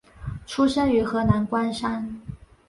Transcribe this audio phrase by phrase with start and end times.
[0.47, 2.19] 出生于河南光山。